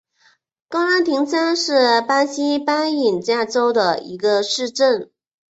[0.67, 5.11] 瓜拉廷加是巴西巴伊亚州的一个市镇。